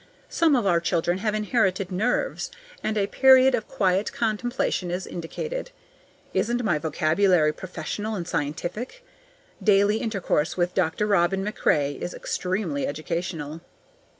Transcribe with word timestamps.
Some 0.29 0.55
of 0.55 0.65
our 0.65 0.79
children 0.79 1.19
have 1.19 1.35
inherited 1.35 1.91
nerves, 1.91 2.49
and 2.83 2.97
a 2.97 3.05
period 3.05 3.53
of 3.53 3.67
quiet 3.67 4.11
contemplation 4.11 4.89
is 4.89 5.05
indicated. 5.05 5.69
Isn't 6.33 6.63
my 6.63 6.79
vocabulary 6.79 7.53
professional 7.53 8.15
and 8.15 8.27
scientific? 8.27 9.05
Daily 9.63 9.97
intercourse 9.97 10.57
with 10.57 10.73
Dr. 10.73 11.05
Robin 11.05 11.43
MacRae 11.43 11.91
is 12.01 12.15
extremely 12.15 12.87
educational. 12.87 13.61